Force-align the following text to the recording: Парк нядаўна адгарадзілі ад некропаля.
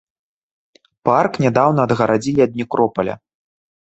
Парк 1.09 1.37
нядаўна 1.45 1.85
адгарадзілі 1.89 2.41
ад 2.47 2.51
некропаля. 2.63 3.15